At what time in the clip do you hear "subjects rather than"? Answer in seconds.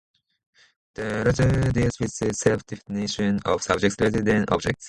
3.61-4.45